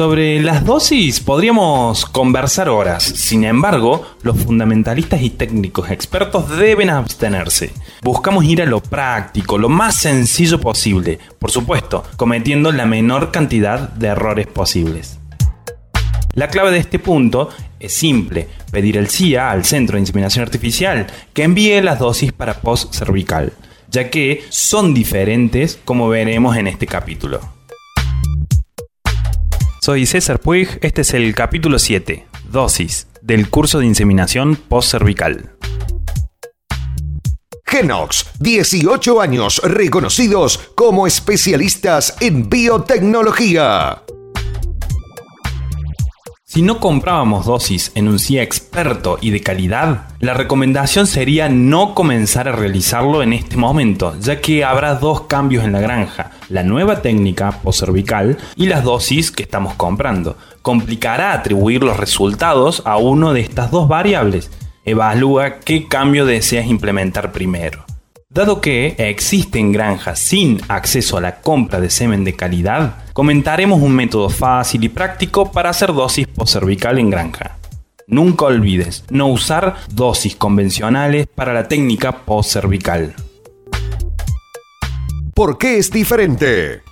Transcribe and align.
Sobre 0.00 0.40
las 0.40 0.64
dosis 0.64 1.20
podríamos 1.20 2.06
conversar 2.06 2.70
horas, 2.70 3.02
sin 3.02 3.44
embargo, 3.44 4.06
los 4.22 4.38
fundamentalistas 4.38 5.20
y 5.20 5.28
técnicos 5.28 5.90
expertos 5.90 6.56
deben 6.56 6.88
abstenerse. 6.88 7.72
Buscamos 8.00 8.46
ir 8.46 8.62
a 8.62 8.64
lo 8.64 8.80
práctico, 8.80 9.58
lo 9.58 9.68
más 9.68 9.96
sencillo 9.96 10.58
posible, 10.58 11.18
por 11.38 11.50
supuesto, 11.50 12.02
cometiendo 12.16 12.72
la 12.72 12.86
menor 12.86 13.30
cantidad 13.30 13.90
de 13.90 14.06
errores 14.06 14.46
posibles. 14.46 15.18
La 16.32 16.48
clave 16.48 16.70
de 16.70 16.78
este 16.78 16.98
punto 16.98 17.50
es 17.78 17.92
simple, 17.92 18.48
pedir 18.72 18.96
el 18.96 19.10
CIA 19.10 19.50
al 19.50 19.66
Centro 19.66 19.96
de 19.96 20.00
Inseminación 20.00 20.42
Artificial 20.42 21.08
que 21.34 21.42
envíe 21.42 21.78
las 21.82 21.98
dosis 21.98 22.32
para 22.32 22.62
post 22.62 22.94
cervical, 22.94 23.52
ya 23.90 24.08
que 24.08 24.44
son 24.48 24.94
diferentes 24.94 25.78
como 25.84 26.08
veremos 26.08 26.56
en 26.56 26.68
este 26.68 26.86
capítulo. 26.86 27.59
Soy 29.82 30.04
César 30.04 30.40
Puig, 30.40 30.78
este 30.82 31.00
es 31.00 31.14
el 31.14 31.34
capítulo 31.34 31.78
7, 31.78 32.26
dosis, 32.52 33.06
del 33.22 33.48
curso 33.48 33.78
de 33.78 33.86
inseminación 33.86 34.56
post-cervical. 34.56 35.56
Genox, 37.64 38.26
18 38.40 39.22
años 39.22 39.62
reconocidos 39.64 40.58
como 40.74 41.06
especialistas 41.06 42.14
en 42.20 42.50
biotecnología. 42.50 44.02
Si 46.52 46.62
no 46.62 46.80
comprábamos 46.80 47.46
dosis 47.46 47.92
en 47.94 48.08
un 48.08 48.18
CIA 48.18 48.42
experto 48.42 49.18
y 49.20 49.30
de 49.30 49.40
calidad, 49.40 50.08
la 50.18 50.34
recomendación 50.34 51.06
sería 51.06 51.48
no 51.48 51.94
comenzar 51.94 52.48
a 52.48 52.52
realizarlo 52.52 53.22
en 53.22 53.32
este 53.32 53.56
momento, 53.56 54.16
ya 54.18 54.40
que 54.40 54.64
habrá 54.64 54.96
dos 54.96 55.28
cambios 55.28 55.64
en 55.64 55.70
la 55.70 55.78
granja, 55.78 56.32
la 56.48 56.64
nueva 56.64 57.02
técnica 57.02 57.52
post-cervical 57.52 58.36
y 58.56 58.66
las 58.66 58.82
dosis 58.82 59.30
que 59.30 59.44
estamos 59.44 59.74
comprando. 59.74 60.36
Complicará 60.60 61.34
atribuir 61.34 61.84
los 61.84 61.96
resultados 61.96 62.82
a 62.84 62.96
uno 62.96 63.32
de 63.32 63.42
estas 63.42 63.70
dos 63.70 63.86
variables. 63.86 64.50
Evalúa 64.84 65.60
qué 65.60 65.86
cambio 65.86 66.26
deseas 66.26 66.66
implementar 66.66 67.30
primero. 67.30 67.84
Dado 68.32 68.60
que 68.60 68.94
existen 68.96 69.72
granjas 69.72 70.20
sin 70.20 70.60
acceso 70.68 71.16
a 71.16 71.20
la 71.20 71.40
compra 71.40 71.80
de 71.80 71.90
semen 71.90 72.22
de 72.22 72.36
calidad, 72.36 72.98
comentaremos 73.12 73.82
un 73.82 73.90
método 73.90 74.28
fácil 74.30 74.84
y 74.84 74.88
práctico 74.88 75.50
para 75.50 75.70
hacer 75.70 75.92
dosis 75.92 76.28
cervical 76.46 77.00
en 77.00 77.10
granja. 77.10 77.56
Nunca 78.06 78.44
olvides 78.44 79.04
no 79.10 79.26
usar 79.26 79.78
dosis 79.92 80.36
convencionales 80.36 81.26
para 81.26 81.52
la 81.52 81.66
técnica 81.66 82.24
post-cervical. 82.24 83.16
¿Por 85.34 85.58
qué 85.58 85.78
es 85.78 85.90
diferente? 85.90 86.82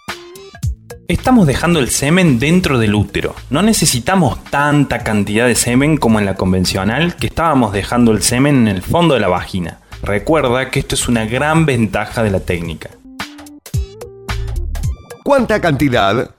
Estamos 1.06 1.47
dejando 1.47 1.78
el 1.78 1.91
semen 1.91 2.41
dentro 2.41 2.80
del 2.80 2.97
útero. 2.97 3.36
No 3.48 3.62
necesitamos 3.62 4.42
tanta 4.42 5.05
cantidad 5.05 5.47
de 5.47 5.55
semen 5.55 5.98
como 5.98 6.19
en 6.19 6.27
la 6.27 6.34
convencional 6.34 7.14
que 7.14 7.28
estábamos 7.28 7.73
dejando 7.73 8.11
el 8.11 8.23
semen 8.23 8.67
en 8.67 8.69
el 8.75 8.83
fondo 8.83 9.14
de 9.14 9.20
la 9.20 9.28
vagina. 9.28 9.78
Recuerda 10.03 10.71
que 10.71 10.81
esto 10.81 10.95
es 10.95 11.09
una 11.09 11.27
gran 11.27 11.67
ventaja 11.67 12.23
de 12.23 12.31
la 12.31 12.41
técnica. 12.41 12.91
¿Cuánta 15.25 15.61
cantidad? 15.61 16.31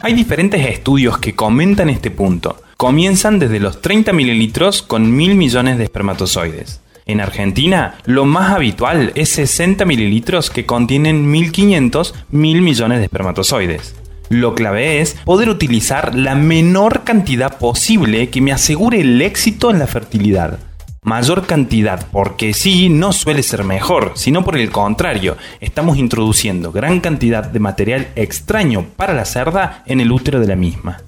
Hay 0.00 0.12
diferentes 0.12 0.64
estudios 0.66 1.18
que 1.18 1.34
comentan 1.34 1.88
este 1.88 2.10
punto. 2.10 2.60
Comienzan 2.76 3.38
desde 3.38 3.60
los 3.60 3.80
30 3.80 4.12
mililitros 4.12 4.82
con 4.82 5.16
mil 5.16 5.34
millones 5.34 5.78
de 5.78 5.84
espermatozoides. 5.84 6.82
En 7.06 7.20
Argentina, 7.20 7.98
lo 8.04 8.26
más 8.26 8.52
habitual 8.52 9.12
es 9.14 9.30
60 9.30 9.84
mililitros 9.84 10.50
que 10.50 10.66
contienen 10.66 11.30
1500 11.30 12.14
mil 12.30 12.62
millones 12.62 12.98
de 12.98 13.04
espermatozoides. 13.04 13.96
Lo 14.28 14.54
clave 14.54 15.00
es 15.00 15.14
poder 15.24 15.48
utilizar 15.48 16.14
la 16.14 16.34
menor 16.34 17.04
cantidad 17.04 17.58
posible 17.58 18.28
que 18.28 18.40
me 18.40 18.52
asegure 18.52 19.00
el 19.00 19.22
éxito 19.22 19.70
en 19.70 19.78
la 19.78 19.86
fertilidad 19.86 20.58
mayor 21.06 21.46
cantidad, 21.46 22.08
porque 22.10 22.52
sí, 22.52 22.88
no 22.88 23.12
suele 23.12 23.44
ser 23.44 23.62
mejor, 23.62 24.12
sino 24.16 24.44
por 24.44 24.58
el 24.58 24.70
contrario, 24.72 25.36
estamos 25.60 25.98
introduciendo 25.98 26.72
gran 26.72 26.98
cantidad 26.98 27.44
de 27.44 27.60
material 27.60 28.08
extraño 28.16 28.86
para 28.96 29.14
la 29.14 29.24
cerda 29.24 29.84
en 29.86 30.00
el 30.00 30.10
útero 30.10 30.40
de 30.40 30.48
la 30.48 30.56
misma. 30.56 31.00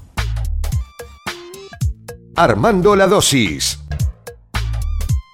Armando 2.36 2.94
la 2.94 3.08
dosis. 3.08 3.80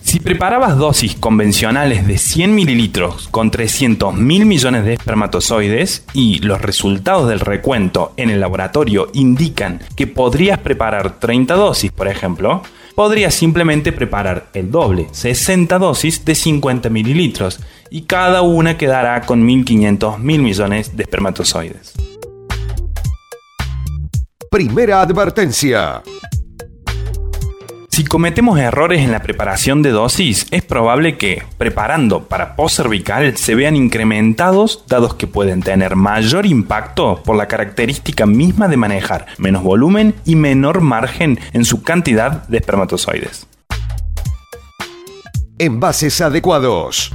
Si 0.00 0.19
preparabas 0.19 0.78
dosis 0.78 1.14
convencionales 1.14 2.06
de 2.06 2.16
100 2.16 2.54
mililitros 2.54 3.28
con 3.28 3.50
300 3.50 4.14
mil 4.14 4.46
millones 4.46 4.86
de 4.86 4.94
espermatozoides 4.94 6.06
y 6.14 6.38
los 6.38 6.62
resultados 6.62 7.28
del 7.28 7.41
recuento 7.41 8.14
en 8.16 8.31
el 8.31 8.41
laboratorio 8.41 9.10
indican 9.12 9.81
que 9.94 10.06
podrías 10.06 10.58
preparar 10.58 11.19
30 11.19 11.54
dosis, 11.54 11.92
por 11.92 12.08
ejemplo, 12.08 12.62
podría 12.94 13.31
simplemente 13.31 13.93
preparar 13.93 14.49
el 14.55 14.71
doble, 14.71 15.09
60 15.12 15.78
dosis 15.78 16.25
de 16.25 16.34
50 16.34 16.88
mililitros, 16.91 17.60
y 17.91 18.03
cada 18.03 18.43
una 18.43 18.77
quedará 18.78 19.21
con 19.22 19.47
1.500 19.47 20.19
mil 20.19 20.43
millones 20.43 20.97
de 20.97 21.03
espermatozoides. 21.03 21.94
Primera 24.50 25.00
advertencia. 25.00 26.03
Si 27.94 28.03
cometemos 28.03 28.59
errores 28.59 29.03
en 29.03 29.12
la 29.12 29.22
preparación 29.22 29.81
de 29.82 29.93
dosis, 29.93 30.49
es 30.50 30.62
probable 30.62 31.16
que, 31.16 31.44
preparando 31.59 32.25
para 32.25 32.56
post-cervical, 32.56 33.37
se 33.37 33.55
vean 33.55 33.77
incrementados, 33.77 34.82
dados 34.88 35.15
que 35.15 35.28
pueden 35.28 35.62
tener 35.62 35.94
mayor 35.94 36.44
impacto 36.44 37.22
por 37.25 37.37
la 37.37 37.47
característica 37.47 38.27
misma 38.27 38.66
de 38.66 38.77
manejar 38.77 39.27
menos 39.38 39.62
volumen 39.62 40.16
y 40.25 40.34
menor 40.34 40.81
margen 40.81 41.38
en 41.53 41.65
su 41.65 41.84
cantidad 41.84 42.49
de 42.49 42.56
espermatozoides. 42.56 43.47
Envases 45.59 46.21
adecuados. 46.21 47.12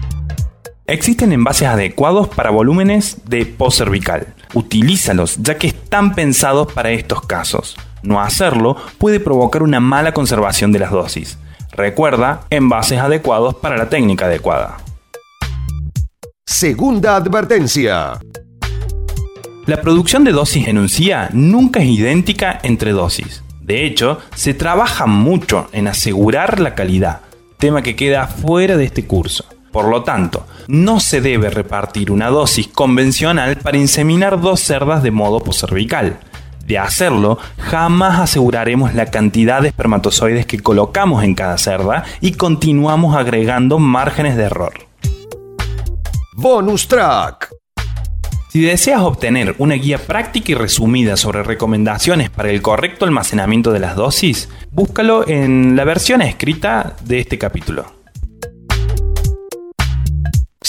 Existen 0.88 1.34
envases 1.34 1.68
adecuados 1.68 2.30
para 2.30 2.52
volúmenes 2.52 3.18
de 3.26 3.46
post-cervical. 3.46 4.34
Utilízalos 4.54 5.36
ya 5.40 5.58
que 5.58 5.68
están 5.68 6.16
pensados 6.16 6.72
para 6.72 6.92
estos 6.92 7.22
casos. 7.24 7.76
No 8.04 8.22
hacerlo 8.22 8.76
puede 8.98 9.20
provocar 9.20 9.64
una 9.64 9.80
mala 9.80 10.14
conservación 10.14 10.72
de 10.72 10.80
las 10.80 10.92
dosis. 10.92 11.38
Recuerda, 11.72 12.42
envases 12.50 13.00
adecuados 13.00 13.56
para 13.56 13.78
la 13.78 13.90
técnica 13.90 14.26
adecuada. 14.26 14.78
Segunda 16.46 17.16
advertencia. 17.16 18.20
La 19.66 19.82
producción 19.82 20.24
de 20.24 20.32
dosis 20.32 20.68
en 20.68 20.78
un 20.78 20.90
CIA 20.90 21.30
nunca 21.32 21.80
es 21.80 21.88
idéntica 21.88 22.60
entre 22.64 22.92
dosis. 22.92 23.44
De 23.62 23.86
hecho, 23.86 24.20
se 24.34 24.56
trabaja 24.56 25.06
mucho 25.06 25.70
en 25.74 25.88
asegurar 25.88 26.60
la 26.60 26.74
calidad, 26.74 27.22
tema 27.60 27.84
que 27.84 27.96
queda 27.96 28.26
fuera 28.26 28.78
de 28.78 28.86
este 28.86 29.06
curso. 29.06 29.46
Por 29.72 29.86
lo 29.86 30.04
tanto, 30.04 30.48
no 30.68 31.00
se 31.00 31.22
debe 31.22 31.52
repartir 31.52 32.10
una 32.10 32.30
dosis 32.30 32.68
convencional 32.68 33.58
para 33.58 33.78
inseminar 33.78 34.42
dos 34.42 34.62
cerdas 34.62 35.04
de 35.04 35.12
modo 35.12 35.42
poscervical 35.42 36.20
de 36.70 36.78
hacerlo, 36.78 37.40
jamás 37.58 38.20
aseguraremos 38.20 38.94
la 38.94 39.08
cantidad 39.08 39.62
de 39.62 39.70
espermatozoides 39.70 40.46
que 40.46 40.60
colocamos 40.60 41.24
en 41.24 41.34
cada 41.34 41.58
cerda 41.58 42.06
y 42.22 42.34
continuamos 42.34 43.18
agregando 43.18 43.80
márgenes 43.80 44.38
de 44.38 44.44
error. 44.44 44.74
Bonus 46.38 46.88
track. 46.88 47.50
Si 48.50 48.62
deseas 48.62 49.02
obtener 49.02 49.56
una 49.58 49.76
guía 49.76 49.98
práctica 49.98 50.52
y 50.52 50.56
resumida 50.56 51.18
sobre 51.18 51.42
recomendaciones 51.42 52.30
para 52.30 52.52
el 52.52 52.62
correcto 52.62 53.06
almacenamiento 53.06 53.72
de 53.72 53.80
las 53.80 53.96
dosis, 53.96 54.50
búscalo 54.72 55.28
en 55.28 55.76
la 55.76 55.84
versión 55.86 56.22
escrita 56.22 56.96
de 57.04 57.20
este 57.20 57.40
capítulo. 57.40 57.99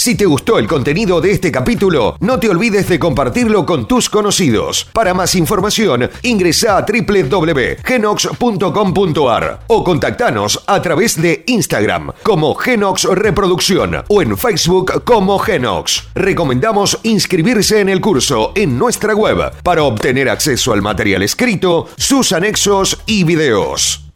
Si 0.01 0.15
te 0.15 0.25
gustó 0.25 0.57
el 0.57 0.67
contenido 0.67 1.21
de 1.21 1.29
este 1.29 1.51
capítulo, 1.51 2.17
no 2.21 2.39
te 2.39 2.49
olvides 2.49 2.89
de 2.89 2.97
compartirlo 2.97 3.67
con 3.67 3.87
tus 3.87 4.09
conocidos. 4.09 4.87
Para 4.93 5.13
más 5.13 5.35
información, 5.35 6.09
ingresa 6.23 6.75
a 6.75 6.87
www.genox.com.ar 6.87 9.59
o 9.67 9.83
contactanos 9.83 10.63
a 10.65 10.81
través 10.81 11.21
de 11.21 11.43
Instagram 11.45 12.13
como 12.23 12.55
Genox 12.55 13.03
Reproducción 13.03 14.03
o 14.07 14.23
en 14.23 14.35
Facebook 14.39 15.03
como 15.03 15.37
Genox. 15.37 16.07
Recomendamos 16.15 16.97
inscribirse 17.03 17.79
en 17.79 17.89
el 17.89 18.01
curso 18.01 18.53
en 18.55 18.79
nuestra 18.79 19.13
web 19.13 19.51
para 19.61 19.83
obtener 19.83 20.29
acceso 20.29 20.73
al 20.73 20.81
material 20.81 21.21
escrito, 21.21 21.89
sus 21.95 22.31
anexos 22.31 22.97
y 23.05 23.23
videos. 23.23 24.10